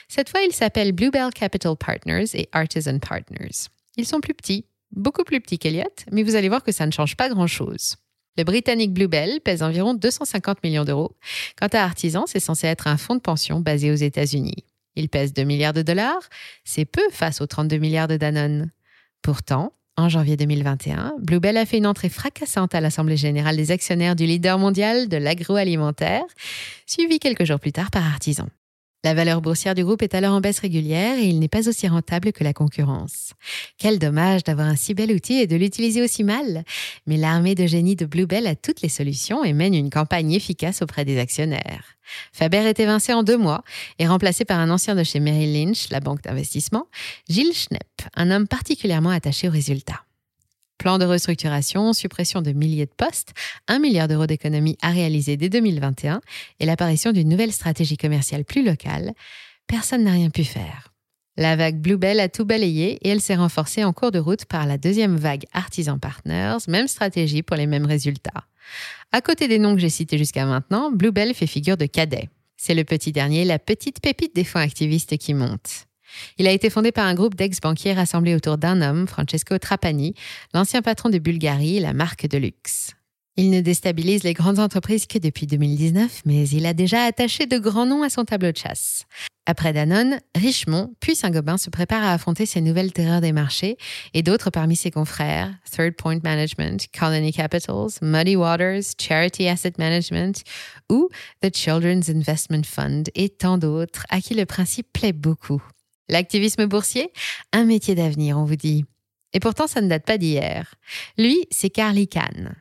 Cette 0.07 0.29
fois, 0.29 0.41
ils 0.41 0.53
s'appellent 0.53 0.91
Bluebell 0.91 1.31
Capital 1.33 1.75
Partners 1.75 2.27
et 2.33 2.49
Artisan 2.51 2.99
Partners. 2.99 3.67
Ils 3.97 4.05
sont 4.05 4.21
plus 4.21 4.33
petits, 4.33 4.65
beaucoup 4.91 5.23
plus 5.23 5.41
petits 5.41 5.57
qu'Eliott, 5.57 6.05
mais 6.11 6.23
vous 6.23 6.35
allez 6.35 6.49
voir 6.49 6.63
que 6.63 6.71
ça 6.71 6.85
ne 6.85 6.91
change 6.91 7.15
pas 7.15 7.29
grand-chose. 7.29 7.95
Le 8.37 8.43
britannique 8.43 8.93
Bluebell 8.93 9.41
pèse 9.41 9.63
environ 9.63 9.93
250 9.93 10.63
millions 10.63 10.85
d'euros. 10.85 11.15
Quant 11.59 11.67
à 11.67 11.79
Artisan, 11.79 12.25
c'est 12.25 12.39
censé 12.39 12.67
être 12.67 12.87
un 12.87 12.97
fonds 12.97 13.15
de 13.15 13.19
pension 13.19 13.59
basé 13.59 13.91
aux 13.91 13.95
États-Unis. 13.95 14.63
Il 14.95 15.09
pèse 15.09 15.33
2 15.33 15.43
milliards 15.43 15.73
de 15.73 15.81
dollars, 15.81 16.21
c'est 16.63 16.85
peu 16.85 17.03
face 17.11 17.41
aux 17.41 17.47
32 17.47 17.77
milliards 17.77 18.07
de 18.07 18.17
Danone. 18.17 18.71
Pourtant, 19.21 19.73
en 19.99 20.09
janvier 20.09 20.37
2021, 20.37 21.15
Bluebell 21.19 21.57
a 21.57 21.65
fait 21.65 21.77
une 21.77 21.87
entrée 21.87 22.09
fracassante 22.09 22.73
à 22.73 22.81
l'Assemblée 22.81 23.17
générale 23.17 23.57
des 23.57 23.71
actionnaires 23.71 24.15
du 24.15 24.25
leader 24.25 24.57
mondial 24.57 25.09
de 25.09 25.17
l'agroalimentaire, 25.17 26.23
suivi 26.85 27.19
quelques 27.19 27.43
jours 27.43 27.59
plus 27.59 27.71
tard 27.71 27.91
par 27.91 28.05
Artisan. 28.05 28.47
La 29.05 29.13
valeur 29.13 29.41
boursière 29.41 29.75
du 29.75 29.85
groupe 29.85 30.01
est 30.01 30.13
alors 30.13 30.33
en 30.33 30.41
baisse 30.41 30.59
régulière 30.59 31.17
et 31.17 31.23
il 31.23 31.39
n'est 31.39 31.47
pas 31.47 31.69
aussi 31.69 31.87
rentable 31.87 32.33
que 32.33 32.43
la 32.43 32.51
concurrence. 32.51 33.31
Quel 33.77 33.97
dommage 33.97 34.43
d'avoir 34.43 34.67
un 34.67 34.75
si 34.75 34.93
bel 34.93 35.13
outil 35.13 35.35
et 35.35 35.47
de 35.47 35.55
l'utiliser 35.55 36.01
aussi 36.01 36.25
mal. 36.25 36.65
Mais 37.07 37.15
l'armée 37.15 37.55
de 37.55 37.65
génie 37.65 37.95
de 37.95 38.05
Bluebell 38.05 38.45
a 38.45 38.55
toutes 38.55 38.81
les 38.81 38.89
solutions 38.89 39.45
et 39.45 39.53
mène 39.53 39.73
une 39.73 39.89
campagne 39.89 40.33
efficace 40.33 40.81
auprès 40.81 41.05
des 41.05 41.17
actionnaires. 41.17 41.95
Faber 42.33 42.57
est 42.57 42.81
évincé 42.81 43.13
en 43.13 43.23
deux 43.23 43.37
mois 43.37 43.63
et 43.99 44.07
remplacé 44.07 44.43
par 44.43 44.59
un 44.59 44.69
ancien 44.69 44.95
de 44.95 45.03
chez 45.03 45.21
Merrill 45.21 45.53
Lynch, 45.53 45.89
la 45.91 46.01
banque 46.01 46.23
d'investissement, 46.23 46.87
Gilles 47.29 47.53
Schnepp, 47.53 48.01
un 48.15 48.31
homme 48.31 48.49
particulièrement 48.49 49.11
attaché 49.11 49.47
aux 49.47 49.51
résultats. 49.51 50.03
Plan 50.79 50.97
de 50.97 51.03
restructuration, 51.03 51.91
suppression 51.91 52.41
de 52.41 52.53
milliers 52.53 52.85
de 52.85 52.93
postes, 52.95 53.33
un 53.67 53.79
milliard 53.79 54.07
d'euros 54.07 54.27
d'économies 54.27 54.77
à 54.81 54.91
réaliser 54.91 55.35
dès 55.35 55.49
2021 55.49 56.21
et 56.61 56.65
l'apparition 56.65 57.11
d'une 57.11 57.27
nouvelle 57.27 57.51
stratégie 57.51 57.97
commerciale 57.97 58.45
plus 58.45 58.63
locale, 58.63 59.11
personne 59.67 60.05
n'a 60.05 60.13
rien 60.13 60.29
pu 60.29 60.45
faire. 60.45 60.93
La 61.35 61.57
vague 61.57 61.81
Bluebell 61.81 62.21
a 62.21 62.29
tout 62.29 62.45
balayé 62.45 62.97
et 63.01 63.09
elle 63.09 63.19
s'est 63.19 63.35
renforcée 63.35 63.83
en 63.83 63.91
cours 63.91 64.11
de 64.11 64.19
route 64.19 64.45
par 64.45 64.65
la 64.65 64.77
deuxième 64.77 65.17
vague 65.17 65.43
Artisan 65.51 65.99
Partners, 65.99 66.57
même 66.69 66.87
stratégie 66.87 67.43
pour 67.43 67.57
les 67.57 67.67
mêmes 67.67 67.85
résultats. 67.85 68.45
À 69.11 69.19
côté 69.19 69.49
des 69.49 69.59
noms 69.59 69.75
que 69.75 69.81
j'ai 69.81 69.89
cités 69.89 70.17
jusqu'à 70.17 70.45
maintenant, 70.45 70.91
Bluebell 70.91 71.33
fait 71.33 71.47
figure 71.47 71.75
de 71.75 71.87
cadet. 71.87 72.29
C'est 72.55 72.75
le 72.75 72.85
petit 72.85 73.11
dernier, 73.11 73.43
la 73.43 73.59
petite 73.59 73.99
pépite 73.99 74.33
des 74.33 74.45
fonds 74.45 74.59
activistes 74.59 75.17
qui 75.17 75.33
monte. 75.33 75.88
Il 76.37 76.47
a 76.47 76.51
été 76.51 76.69
fondé 76.69 76.91
par 76.91 77.05
un 77.05 77.13
groupe 77.13 77.35
d'ex-banquiers 77.35 77.93
rassemblés 77.93 78.35
autour 78.35 78.57
d'un 78.57 78.81
homme, 78.81 79.07
Francesco 79.07 79.57
Trapani, 79.57 80.13
l'ancien 80.53 80.81
patron 80.81 81.09
de 81.09 81.19
Bulgarie, 81.19 81.79
la 81.79 81.93
marque 81.93 82.27
de 82.27 82.37
luxe. 82.37 82.95
Il 83.37 83.51
ne 83.51 83.61
déstabilise 83.61 84.23
les 84.23 84.33
grandes 84.33 84.59
entreprises 84.59 85.05
que 85.05 85.17
depuis 85.17 85.47
2019, 85.47 86.23
mais 86.25 86.49
il 86.49 86.65
a 86.65 86.73
déjà 86.73 87.03
attaché 87.03 87.45
de 87.45 87.57
grands 87.57 87.85
noms 87.85 88.03
à 88.03 88.09
son 88.09 88.25
tableau 88.25 88.51
de 88.51 88.57
chasse. 88.57 89.05
Après 89.45 89.71
Danone, 89.71 90.19
Richemont, 90.35 90.93
puis 90.99 91.15
Saint-Gobain 91.15 91.57
se 91.57 91.69
préparent 91.69 92.03
à 92.03 92.11
affronter 92.11 92.45
ces 92.45 92.59
nouvelles 92.59 92.91
terreurs 92.91 93.21
des 93.21 93.31
marchés 93.31 93.77
et 94.13 94.23
d'autres 94.23 94.49
parmi 94.49 94.75
ses 94.75 94.91
confrères, 94.91 95.51
Third 95.71 95.95
Point 95.95 96.19
Management, 96.21 96.85
Colony 96.91 97.31
Capitals, 97.31 97.91
Muddy 98.01 98.35
Waters, 98.35 98.83
Charity 98.99 99.47
Asset 99.47 99.73
Management 99.79 100.43
ou 100.89 101.09
The 101.41 101.55
Children's 101.55 102.09
Investment 102.09 102.63
Fund 102.65 103.03
et 103.15 103.29
tant 103.29 103.57
d'autres 103.57 104.05
à 104.09 104.19
qui 104.19 104.35
le 104.35 104.45
principe 104.45 104.91
plaît 104.91 105.13
beaucoup. 105.13 105.63
L'activisme 106.09 106.65
boursier 106.65 107.11
Un 107.53 107.65
métier 107.65 107.95
d'avenir, 107.95 108.37
on 108.37 108.43
vous 108.43 108.55
dit. 108.55 108.85
Et 109.33 109.39
pourtant, 109.39 109.67
ça 109.67 109.79
ne 109.81 109.87
date 109.87 110.05
pas 110.05 110.17
d'hier. 110.17 110.75
Lui, 111.17 111.45
c'est 111.51 111.69
Carly 111.69 112.07
Kahn. 112.07 112.55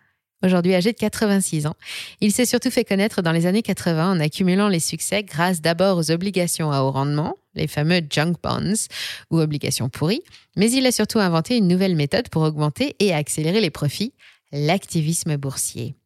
Aujourd'hui 0.45 0.75
âgé 0.75 0.93
de 0.93 0.99
86 0.99 1.67
ans, 1.67 1.75
il 2.21 2.31
s'est 2.31 2.47
surtout 2.47 2.71
fait 2.71 2.85
connaître 2.85 3.23
dans 3.23 3.33
les 3.33 3.47
années 3.47 3.63
80 3.63 4.13
en 4.13 4.21
accumulant 4.21 4.69
les 4.69 4.79
succès 4.79 5.25
grâce 5.25 5.61
d'abord 5.61 5.99
aux 5.99 6.13
obligations 6.13 6.71
à 6.71 6.83
haut 6.83 6.93
rendement, 6.93 7.35
les 7.55 7.67
fameux 7.67 8.03
junk 8.09 8.35
bonds 8.41 8.87
ou 9.31 9.41
obligations 9.41 9.89
pourries, 9.89 10.23
mais 10.55 10.71
il 10.71 10.87
a 10.87 10.93
surtout 10.93 11.19
inventé 11.19 11.57
une 11.57 11.67
nouvelle 11.67 11.97
méthode 11.97 12.29
pour 12.29 12.43
augmenter 12.43 12.95
et 13.01 13.13
accélérer 13.13 13.61
les 13.61 13.71
profits, 13.71 14.13
l'activisme 14.53 15.37
boursier. 15.37 15.97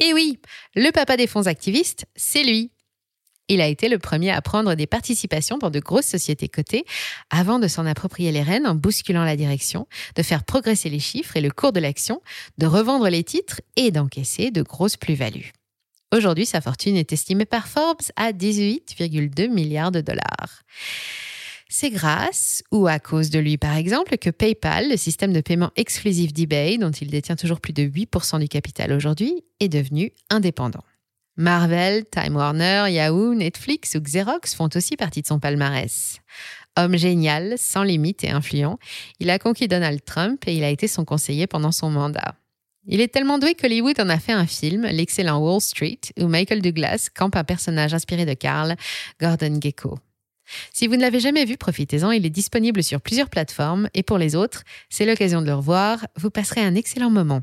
Et 0.00 0.12
oui, 0.12 0.40
le 0.74 0.90
papa 0.90 1.16
des 1.16 1.28
fonds 1.28 1.46
activistes, 1.46 2.06
c'est 2.16 2.42
lui. 2.42 2.72
Il 3.48 3.60
a 3.60 3.68
été 3.68 3.88
le 3.88 3.98
premier 3.98 4.32
à 4.32 4.42
prendre 4.42 4.74
des 4.74 4.86
participations 4.86 5.58
dans 5.58 5.70
de 5.70 5.78
grosses 5.78 6.06
sociétés 6.06 6.48
cotées 6.48 6.84
avant 7.30 7.58
de 7.58 7.68
s'en 7.68 7.86
approprier 7.86 8.32
les 8.32 8.42
rênes 8.42 8.66
en 8.66 8.74
bousculant 8.74 9.24
la 9.24 9.36
direction, 9.36 9.86
de 10.16 10.22
faire 10.22 10.42
progresser 10.42 10.90
les 10.90 10.98
chiffres 10.98 11.36
et 11.36 11.40
le 11.40 11.50
cours 11.50 11.72
de 11.72 11.80
l'action, 11.80 12.20
de 12.58 12.66
revendre 12.66 13.08
les 13.08 13.22
titres 13.22 13.60
et 13.76 13.92
d'encaisser 13.92 14.50
de 14.50 14.62
grosses 14.62 14.96
plus-values. 14.96 15.52
Aujourd'hui, 16.14 16.46
sa 16.46 16.60
fortune 16.60 16.96
est 16.96 17.12
estimée 17.12 17.44
par 17.44 17.68
Forbes 17.68 18.02
à 18.16 18.32
18,2 18.32 19.48
milliards 19.48 19.92
de 19.92 20.00
dollars. 20.00 20.62
C'est 21.68 21.90
grâce, 21.90 22.62
ou 22.70 22.86
à 22.86 23.00
cause 23.00 23.30
de 23.30 23.40
lui 23.40 23.58
par 23.58 23.76
exemple, 23.76 24.16
que 24.18 24.30
PayPal, 24.30 24.88
le 24.88 24.96
système 24.96 25.32
de 25.32 25.40
paiement 25.40 25.72
exclusif 25.76 26.32
d'eBay, 26.32 26.78
dont 26.78 26.92
il 26.92 27.10
détient 27.10 27.36
toujours 27.36 27.60
plus 27.60 27.72
de 27.72 27.82
8% 27.82 28.38
du 28.38 28.48
capital 28.48 28.92
aujourd'hui, 28.92 29.44
est 29.58 29.68
devenu 29.68 30.12
indépendant. 30.30 30.84
Marvel, 31.36 32.04
Time 32.06 32.36
Warner, 32.36 32.86
Yahoo, 32.88 33.34
Netflix 33.34 33.94
ou 33.94 34.00
Xerox 34.00 34.54
font 34.54 34.68
aussi 34.74 34.96
partie 34.96 35.22
de 35.22 35.26
son 35.26 35.38
palmarès. 35.38 36.20
Homme 36.76 36.96
génial, 36.96 37.54
sans 37.56 37.82
limite 37.82 38.24
et 38.24 38.30
influent, 38.30 38.78
il 39.20 39.30
a 39.30 39.38
conquis 39.38 39.68
Donald 39.68 40.04
Trump 40.04 40.42
et 40.46 40.54
il 40.54 40.64
a 40.64 40.70
été 40.70 40.88
son 40.88 41.04
conseiller 41.04 41.46
pendant 41.46 41.72
son 41.72 41.90
mandat. 41.90 42.34
Il 42.86 43.00
est 43.00 43.12
tellement 43.12 43.38
doué 43.38 43.54
qu'Hollywood 43.54 44.00
en 44.00 44.08
a 44.08 44.18
fait 44.18 44.32
un 44.32 44.46
film, 44.46 44.86
l'excellent 44.86 45.38
Wall 45.38 45.60
Street, 45.60 46.00
où 46.20 46.26
Michael 46.28 46.62
Douglas 46.62 47.08
campe 47.14 47.36
un 47.36 47.44
personnage 47.44 47.94
inspiré 47.94 48.24
de 48.24 48.34
Carl, 48.34 48.76
Gordon 49.20 49.58
Gecko. 49.60 49.98
Si 50.72 50.86
vous 50.86 50.94
ne 50.94 51.00
l'avez 51.00 51.18
jamais 51.18 51.44
vu, 51.44 51.56
profitez-en, 51.56 52.12
il 52.12 52.24
est 52.24 52.30
disponible 52.30 52.84
sur 52.84 53.00
plusieurs 53.00 53.28
plateformes 53.28 53.88
et 53.94 54.04
pour 54.04 54.18
les 54.18 54.36
autres, 54.36 54.62
c'est 54.88 55.04
l'occasion 55.04 55.42
de 55.42 55.46
le 55.46 55.54
revoir, 55.54 56.06
vous 56.16 56.30
passerez 56.30 56.60
un 56.60 56.76
excellent 56.76 57.10
moment. 57.10 57.42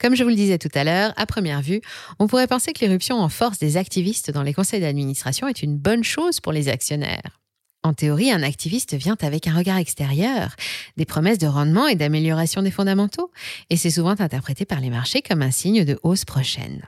Comme 0.00 0.16
je 0.16 0.22
vous 0.22 0.30
le 0.30 0.36
disais 0.36 0.56
tout 0.56 0.70
à 0.74 0.82
l'heure, 0.82 1.12
à 1.16 1.26
première 1.26 1.60
vue, 1.60 1.82
on 2.18 2.26
pourrait 2.26 2.46
penser 2.46 2.72
que 2.72 2.80
l'éruption 2.80 3.20
en 3.20 3.28
force 3.28 3.58
des 3.58 3.76
activistes 3.76 4.30
dans 4.30 4.42
les 4.42 4.54
conseils 4.54 4.80
d'administration 4.80 5.46
est 5.46 5.62
une 5.62 5.76
bonne 5.76 6.04
chose 6.04 6.40
pour 6.40 6.52
les 6.52 6.68
actionnaires. 6.68 7.40
En 7.82 7.92
théorie, 7.92 8.32
un 8.32 8.42
activiste 8.42 8.94
vient 8.94 9.16
avec 9.20 9.46
un 9.46 9.54
regard 9.54 9.76
extérieur, 9.76 10.56
des 10.96 11.04
promesses 11.04 11.38
de 11.38 11.46
rendement 11.46 11.86
et 11.86 11.96
d'amélioration 11.96 12.62
des 12.62 12.70
fondamentaux, 12.70 13.30
et 13.68 13.76
c'est 13.76 13.90
souvent 13.90 14.18
interprété 14.18 14.64
par 14.64 14.80
les 14.80 14.88
marchés 14.88 15.20
comme 15.20 15.42
un 15.42 15.50
signe 15.50 15.84
de 15.84 15.98
hausse 16.02 16.24
prochaine. 16.24 16.82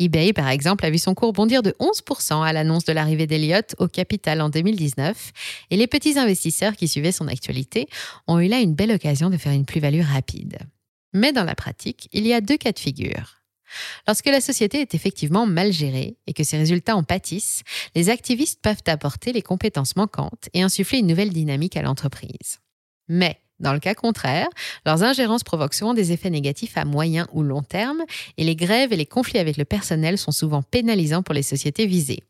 eBay, 0.00 0.32
par 0.32 0.48
exemple, 0.48 0.84
a 0.84 0.90
vu 0.90 0.98
son 0.98 1.14
cours 1.14 1.32
bondir 1.32 1.62
de 1.62 1.74
11% 1.78 2.42
à 2.42 2.52
l'annonce 2.52 2.84
de 2.84 2.92
l'arrivée 2.92 3.28
d'Eliott 3.28 3.76
au 3.78 3.86
capital 3.86 4.40
en 4.40 4.48
2019, 4.48 5.32
et 5.70 5.76
les 5.76 5.86
petits 5.86 6.18
investisseurs 6.18 6.74
qui 6.74 6.88
suivaient 6.88 7.12
son 7.12 7.28
actualité 7.28 7.88
ont 8.26 8.40
eu 8.40 8.48
là 8.48 8.58
une 8.58 8.74
belle 8.74 8.90
occasion 8.90 9.30
de 9.30 9.36
faire 9.36 9.52
une 9.52 9.66
plus-value 9.66 10.02
rapide. 10.02 10.58
Mais 11.12 11.32
dans 11.32 11.44
la 11.44 11.54
pratique, 11.54 12.08
il 12.12 12.26
y 12.26 12.32
a 12.32 12.40
deux 12.40 12.56
cas 12.56 12.72
de 12.72 12.78
figure. 12.78 13.40
Lorsque 14.06 14.26
la 14.26 14.40
société 14.40 14.80
est 14.80 14.94
effectivement 14.94 15.46
mal 15.46 15.72
gérée 15.72 16.16
et 16.26 16.32
que 16.32 16.44
ses 16.44 16.56
résultats 16.56 16.96
en 16.96 17.04
pâtissent, 17.04 17.62
les 17.94 18.10
activistes 18.10 18.60
peuvent 18.62 18.82
apporter 18.86 19.32
les 19.32 19.42
compétences 19.42 19.96
manquantes 19.96 20.48
et 20.54 20.62
insuffler 20.62 20.98
une 20.98 21.06
nouvelle 21.06 21.32
dynamique 21.32 21.76
à 21.76 21.82
l'entreprise. 21.82 22.58
Mais, 23.08 23.40
dans 23.60 23.72
le 23.72 23.78
cas 23.78 23.94
contraire, 23.94 24.48
leurs 24.86 25.02
ingérences 25.02 25.44
provoquent 25.44 25.74
souvent 25.74 25.94
des 25.94 26.12
effets 26.12 26.30
négatifs 26.30 26.76
à 26.76 26.84
moyen 26.84 27.28
ou 27.32 27.42
long 27.42 27.62
terme 27.62 28.02
et 28.36 28.44
les 28.44 28.56
grèves 28.56 28.92
et 28.92 28.96
les 28.96 29.06
conflits 29.06 29.38
avec 29.38 29.56
le 29.56 29.64
personnel 29.64 30.18
sont 30.18 30.32
souvent 30.32 30.62
pénalisants 30.62 31.22
pour 31.22 31.34
les 31.34 31.42
sociétés 31.42 31.86
visées. 31.86 32.24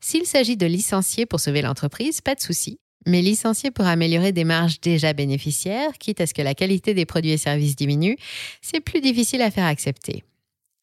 S'il 0.00 0.26
s'agit 0.26 0.56
de 0.56 0.66
licencier 0.66 1.26
pour 1.26 1.40
sauver 1.40 1.62
l'entreprise, 1.62 2.20
pas 2.20 2.34
de 2.34 2.40
souci. 2.40 2.78
Mais 3.06 3.22
licencier 3.22 3.70
pour 3.70 3.86
améliorer 3.86 4.32
des 4.32 4.44
marges 4.44 4.80
déjà 4.80 5.12
bénéficiaires, 5.12 5.92
quitte 5.98 6.20
à 6.20 6.26
ce 6.26 6.34
que 6.34 6.42
la 6.42 6.54
qualité 6.54 6.94
des 6.94 7.06
produits 7.06 7.32
et 7.32 7.38
services 7.38 7.76
diminue, 7.76 8.16
c'est 8.60 8.80
plus 8.80 9.00
difficile 9.00 9.42
à 9.42 9.50
faire 9.50 9.64
accepter. 9.64 10.22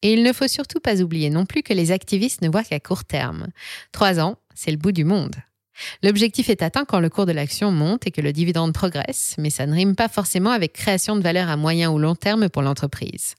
Et 0.02 0.12
il 0.12 0.22
ne 0.22 0.32
faut 0.32 0.48
surtout 0.48 0.80
pas 0.80 1.00
oublier 1.00 1.30
non 1.30 1.46
plus 1.46 1.62
que 1.62 1.72
les 1.72 1.90
activistes 1.90 2.42
ne 2.42 2.48
voient 2.48 2.64
qu'à 2.64 2.80
court 2.80 3.04
terme. 3.04 3.48
Trois 3.92 4.20
ans, 4.20 4.36
c'est 4.54 4.70
le 4.70 4.76
bout 4.76 4.92
du 4.92 5.04
monde. 5.04 5.34
L'objectif 6.02 6.50
est 6.50 6.62
atteint 6.62 6.84
quand 6.84 6.98
le 6.98 7.08
cours 7.08 7.26
de 7.26 7.32
l'action 7.32 7.70
monte 7.70 8.06
et 8.06 8.10
que 8.10 8.20
le 8.20 8.32
dividende 8.32 8.74
progresse, 8.74 9.36
mais 9.38 9.50
ça 9.50 9.66
ne 9.66 9.74
rime 9.74 9.94
pas 9.94 10.08
forcément 10.08 10.50
avec 10.50 10.72
création 10.72 11.16
de 11.16 11.22
valeur 11.22 11.48
à 11.48 11.56
moyen 11.56 11.90
ou 11.90 11.98
long 11.98 12.16
terme 12.16 12.48
pour 12.48 12.62
l'entreprise. 12.62 13.34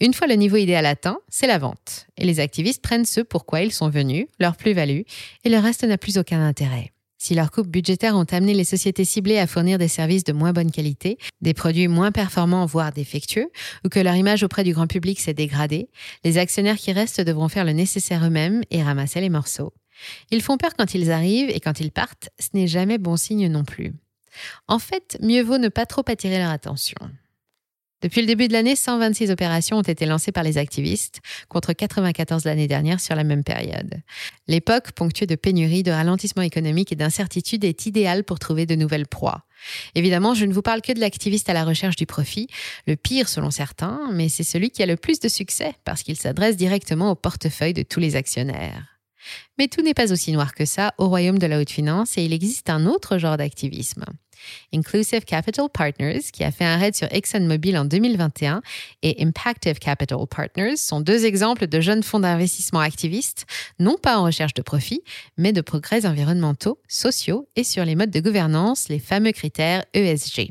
Une 0.00 0.14
fois 0.14 0.26
le 0.26 0.34
niveau 0.34 0.56
idéal 0.56 0.86
atteint, 0.86 1.18
c'est 1.28 1.46
la 1.46 1.58
vente. 1.58 2.06
Et 2.16 2.24
les 2.24 2.40
activistes 2.40 2.82
prennent 2.82 3.04
ce 3.04 3.20
pourquoi 3.20 3.62
ils 3.62 3.72
sont 3.72 3.90
venus, 3.90 4.26
leur 4.40 4.56
plus-value, 4.56 5.02
et 5.44 5.48
le 5.48 5.58
reste 5.58 5.84
n'a 5.84 5.98
plus 5.98 6.18
aucun 6.18 6.44
intérêt. 6.44 6.92
Si 7.18 7.34
leurs 7.34 7.50
coupes 7.50 7.68
budgétaires 7.68 8.16
ont 8.16 8.24
amené 8.30 8.54
les 8.54 8.64
sociétés 8.64 9.04
ciblées 9.04 9.38
à 9.38 9.48
fournir 9.48 9.76
des 9.76 9.88
services 9.88 10.22
de 10.22 10.32
moins 10.32 10.52
bonne 10.52 10.70
qualité, 10.70 11.18
des 11.40 11.52
produits 11.52 11.88
moins 11.88 12.12
performants 12.12 12.64
voire 12.64 12.92
défectueux, 12.92 13.50
ou 13.84 13.88
que 13.88 13.98
leur 13.98 14.14
image 14.14 14.44
auprès 14.44 14.62
du 14.62 14.72
grand 14.72 14.86
public 14.86 15.18
s'est 15.18 15.34
dégradée, 15.34 15.88
les 16.24 16.38
actionnaires 16.38 16.76
qui 16.76 16.92
restent 16.92 17.20
devront 17.20 17.48
faire 17.48 17.64
le 17.64 17.72
nécessaire 17.72 18.24
eux-mêmes 18.24 18.62
et 18.70 18.82
ramasser 18.82 19.20
les 19.20 19.30
morceaux. 19.30 19.72
Ils 20.30 20.42
font 20.42 20.56
peur 20.56 20.74
quand 20.78 20.94
ils 20.94 21.10
arrivent 21.10 21.50
et 21.50 21.58
quand 21.58 21.80
ils 21.80 21.90
partent, 21.90 22.30
ce 22.38 22.50
n'est 22.54 22.68
jamais 22.68 22.98
bon 22.98 23.16
signe 23.16 23.48
non 23.48 23.64
plus. 23.64 23.94
En 24.68 24.78
fait, 24.78 25.18
mieux 25.20 25.42
vaut 25.42 25.58
ne 25.58 25.68
pas 25.68 25.86
trop 25.86 26.04
attirer 26.06 26.38
leur 26.38 26.50
attention. 26.50 26.98
Depuis 28.00 28.20
le 28.20 28.28
début 28.28 28.46
de 28.46 28.52
l'année, 28.52 28.76
126 28.76 29.32
opérations 29.32 29.78
ont 29.78 29.82
été 29.82 30.06
lancées 30.06 30.30
par 30.30 30.44
les 30.44 30.56
activistes, 30.56 31.20
contre 31.48 31.72
94 31.72 32.44
l'année 32.44 32.68
dernière 32.68 33.00
sur 33.00 33.16
la 33.16 33.24
même 33.24 33.42
période. 33.42 34.00
L'époque, 34.46 34.92
ponctuée 34.92 35.26
de 35.26 35.34
pénuries, 35.34 35.82
de 35.82 35.90
ralentissement 35.90 36.42
économique 36.42 36.92
et 36.92 36.96
d'incertitude, 36.96 37.64
est 37.64 37.86
idéale 37.86 38.22
pour 38.22 38.38
trouver 38.38 38.66
de 38.66 38.76
nouvelles 38.76 39.08
proies. 39.08 39.42
Évidemment, 39.96 40.34
je 40.34 40.44
ne 40.44 40.52
vous 40.52 40.62
parle 40.62 40.80
que 40.80 40.92
de 40.92 41.00
l'activiste 41.00 41.50
à 41.50 41.54
la 41.54 41.64
recherche 41.64 41.96
du 41.96 42.06
profit, 42.06 42.46
le 42.86 42.94
pire 42.94 43.28
selon 43.28 43.50
certains, 43.50 44.08
mais 44.12 44.28
c'est 44.28 44.44
celui 44.44 44.70
qui 44.70 44.84
a 44.84 44.86
le 44.86 44.96
plus 44.96 45.18
de 45.18 45.28
succès 45.28 45.74
parce 45.84 46.04
qu'il 46.04 46.16
s'adresse 46.16 46.56
directement 46.56 47.10
au 47.10 47.14
portefeuille 47.16 47.74
de 47.74 47.82
tous 47.82 47.98
les 47.98 48.14
actionnaires. 48.14 48.98
Mais 49.58 49.66
tout 49.66 49.82
n'est 49.82 49.94
pas 49.94 50.12
aussi 50.12 50.30
noir 50.30 50.54
que 50.54 50.64
ça 50.64 50.94
au 50.98 51.08
royaume 51.08 51.40
de 51.40 51.46
la 51.46 51.60
haute 51.60 51.70
finance 51.70 52.16
et 52.16 52.24
il 52.24 52.32
existe 52.32 52.70
un 52.70 52.86
autre 52.86 53.18
genre 53.18 53.36
d'activisme. 53.36 54.04
Inclusive 54.74 55.24
Capital 55.24 55.68
Partners, 55.72 56.22
qui 56.32 56.44
a 56.44 56.50
fait 56.50 56.64
un 56.64 56.76
raid 56.76 56.94
sur 56.94 57.08
ExxonMobil 57.10 57.76
en 57.76 57.84
2021, 57.84 58.62
et 59.02 59.22
Impactive 59.24 59.78
Capital 59.78 60.18
Partners 60.28 60.76
sont 60.76 61.00
deux 61.00 61.24
exemples 61.24 61.66
de 61.66 61.80
jeunes 61.80 62.02
fonds 62.02 62.20
d'investissement 62.20 62.80
activistes, 62.80 63.46
non 63.78 63.96
pas 63.96 64.18
en 64.18 64.24
recherche 64.24 64.54
de 64.54 64.62
profit, 64.62 65.02
mais 65.36 65.52
de 65.52 65.60
progrès 65.60 66.06
environnementaux, 66.06 66.78
sociaux 66.88 67.48
et 67.56 67.64
sur 67.64 67.84
les 67.84 67.94
modes 67.94 68.10
de 68.10 68.20
gouvernance, 68.20 68.88
les 68.88 68.98
fameux 68.98 69.32
critères 69.32 69.84
ESG. 69.94 70.50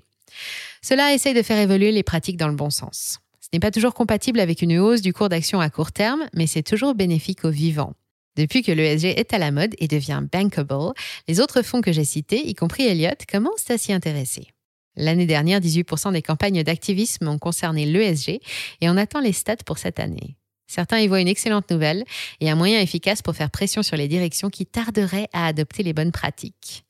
Cela 0.82 1.14
essaye 1.14 1.34
de 1.34 1.42
faire 1.42 1.60
évoluer 1.60 1.92
les 1.92 2.04
pratiques 2.04 2.38
dans 2.38 2.48
le 2.48 2.56
bon 2.56 2.70
sens. 2.70 3.20
Ce 3.42 3.48
n'est 3.54 3.60
pas 3.60 3.72
toujours 3.72 3.94
compatible 3.94 4.40
avec 4.40 4.62
une 4.62 4.78
hausse 4.78 5.02
du 5.02 5.14
cours 5.14 5.30
d'action 5.30 5.62
à 5.62 5.70
court 5.70 5.92
terme, 5.92 6.28
mais 6.34 6.48
c'est 6.48 6.64
toujours 6.64 6.96
bénéfique 6.96 7.46
aux 7.46 7.50
vivants. 7.50 7.94
Depuis 8.38 8.62
que 8.62 8.72
l'ESG 8.72 9.06
est 9.06 9.34
à 9.34 9.40
la 9.40 9.52
mode 9.52 9.76
et 9.80 9.88
devient 9.88 10.24
bankable, 10.32 10.94
les 11.28 11.40
autres 11.40 11.64
fonds 11.64 11.82
que 11.82 11.92
j'ai 11.92 12.06
cités, 12.06 12.48
y 12.48 12.54
compris 12.54 12.84
Elliott, 12.86 13.26
commencent 13.26 13.70
à 13.70 13.78
s'y 13.78 13.92
intéresser. 13.92 14.48
L'année 14.96 15.26
dernière, 15.26 15.60
18% 15.60 16.14
des 16.14 16.22
campagnes 16.22 16.64
d'activisme 16.64 17.28
ont 17.28 17.38
concerné 17.38 17.86
l'ESG 17.86 18.40
et 18.82 18.90
on 18.90 18.98
attend 18.98 19.20
les 19.20 19.34
stats 19.34 19.58
pour 19.66 19.78
cette 19.78 20.00
année. 20.00 20.38
Certains 20.68 21.00
y 21.00 21.08
voient 21.08 21.22
une 21.22 21.30
excellente 21.30 21.72
nouvelle 21.72 22.04
et 22.42 22.50
un 22.50 22.56
moyen 22.56 22.82
efficace 22.82 23.22
pour 23.22 23.36
faire 23.36 23.50
pression 23.50 23.84
sur 23.84 23.96
les 23.96 24.10
directions 24.10 24.50
qui 24.50 24.66
tarderaient 24.66 25.30
à 25.32 25.48
adopter 25.48 25.82
les 25.82 25.94
bonnes 25.94 26.12
pratiques. 26.12 26.84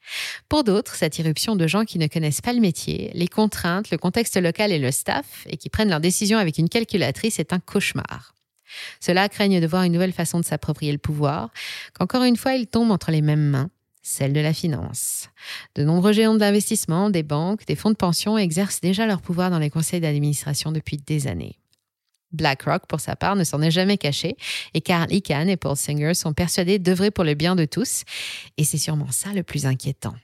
Pour 0.50 0.64
d'autres, 0.64 0.96
cette 0.96 1.20
irruption 1.20 1.56
de 1.56 1.68
gens 1.68 1.86
qui 1.86 2.00
ne 2.00 2.08
connaissent 2.08 2.42
pas 2.42 2.54
le 2.54 2.60
métier, 2.60 3.12
les 3.14 3.28
contraintes, 3.28 3.92
le 3.92 3.98
contexte 3.98 4.36
local 4.38 4.72
et 4.72 4.80
le 4.80 4.92
staff, 4.92 5.46
et 5.48 5.58
qui 5.58 5.70
prennent 5.70 5.90
leurs 5.90 6.00
décisions 6.00 6.40
avec 6.40 6.58
une 6.58 6.70
calculatrice 6.70 7.40
est 7.40 7.54
un 7.54 7.60
cauchemar. 7.60 8.34
Cela 9.00 9.30
craignent 9.30 9.62
de 9.62 9.68
voir 9.68 9.84
une 9.84 9.94
nouvelle 9.94 10.14
façon 10.14 10.40
de 10.40 10.46
s'approprier 10.46 10.92
le 10.92 10.98
pouvoir, 10.98 11.52
qu'encore 11.94 12.24
une 12.24 12.38
fois 12.38 12.54
il 12.54 12.68
tombe 12.68 12.92
entre 12.92 13.12
les 13.12 13.22
mêmes 13.22 13.50
mains, 13.50 13.70
celles 14.02 14.34
de 14.34 14.40
la 14.40 14.54
finance. 14.54 15.30
De 15.76 15.84
nombreux 15.84 16.14
géants 16.14 16.36
d'investissement, 16.36 17.10
des 17.10 17.24
banques, 17.24 17.66
des 17.66 17.76
fonds 17.76 17.92
de 17.92 17.96
pension 17.96 18.38
exercent 18.38 18.82
déjà 18.82 19.06
leur 19.06 19.22
pouvoir 19.22 19.50
dans 19.50 19.60
les 19.60 19.70
conseils 19.70 20.02
d'administration 20.02 20.72
depuis 20.72 20.98
des 20.98 21.28
années. 21.28 21.58
BlackRock, 22.32 22.88
pour 22.88 23.00
sa 23.00 23.16
part, 23.16 23.36
ne 23.36 23.44
s'en 23.44 23.62
est 23.62 23.72
jamais 23.72 23.98
caché, 23.98 24.36
et 24.74 24.82
Carl 24.82 25.12
Icahn 25.12 25.50
et 25.50 25.58
Paul 25.58 25.78
Singer 25.78 26.14
sont 26.14 26.34
persuadés 26.34 26.80
d'œuvrer 26.80 27.12
pour 27.12 27.24
le 27.24 27.36
bien 27.36 27.56
de 27.56 27.66
tous, 27.66 28.04
et 28.58 28.64
c'est 28.64 28.78
sûrement 28.78 29.12
ça 29.12 29.34
le 29.34 29.44
plus 29.44 29.66
inquiétant. 29.66 30.16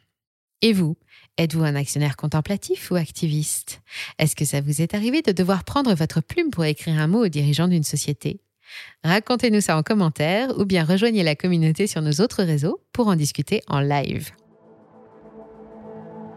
Et 0.62 0.74
vous, 0.74 0.98
Êtes-vous 1.40 1.64
un 1.64 1.76
actionnaire 1.76 2.16
contemplatif 2.16 2.92
ou 2.92 2.96
activiste? 2.96 3.82
Est-ce 4.20 4.36
que 4.36 4.46
ça 4.46 4.62
vous 4.62 4.84
est 4.84 4.94
arrivé 4.94 5.24
de 5.24 5.32
devoir 5.32 5.64
prendre 5.64 5.96
votre 5.96 6.22
plume 6.22 6.52
pour 6.52 6.64
écrire 6.64 7.00
un 7.00 7.08
mot 7.08 7.26
au 7.26 7.28
dirigeant 7.28 7.68
d'une 7.68 7.84
société? 7.84 8.40
Racontez-nous 9.04 9.62
ça 9.62 9.76
en 9.76 9.82
commentaire 9.82 10.50
ou 10.60 10.66
bien 10.66 10.84
rejoignez 10.84 11.24
la 11.24 11.36
communauté 11.36 11.88
sur 11.88 12.04
nos 12.04 12.14
autres 12.22 12.44
réseaux 12.44 12.82
pour 12.94 13.08
en 13.08 13.16
discuter 13.16 13.62
en 13.68 13.80
live. 13.80 14.30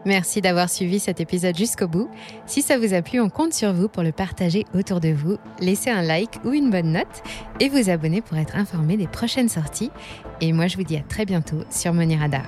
Merci 0.03 0.41
d'avoir 0.41 0.67
suivi 0.67 0.99
cet 0.99 1.19
épisode 1.19 1.55
jusqu'au 1.55 1.87
bout. 1.87 2.09
Si 2.47 2.63
ça 2.63 2.79
vous 2.79 2.95
a 2.95 3.03
plu, 3.03 3.19
on 3.19 3.29
compte 3.29 3.53
sur 3.53 3.73
vous 3.73 3.89
pour 3.89 4.01
le 4.01 4.11
partager 4.11 4.63
autour 4.73 4.99
de 4.99 5.09
vous, 5.09 5.37
laisser 5.59 5.91
un 5.91 6.01
like 6.01 6.43
ou 6.43 6.53
une 6.53 6.71
bonne 6.71 6.93
note 6.93 7.23
et 7.59 7.69
vous 7.69 7.91
abonner 7.91 8.21
pour 8.21 8.37
être 8.37 8.55
informé 8.55 8.97
des 8.97 9.07
prochaines 9.07 9.49
sorties. 9.49 9.91
Et 10.41 10.53
moi, 10.53 10.65
je 10.65 10.77
vous 10.77 10.83
dis 10.83 10.97
à 10.97 11.01
très 11.01 11.25
bientôt 11.25 11.59
sur 11.69 11.93
Money 11.93 12.15
Radar. 12.15 12.47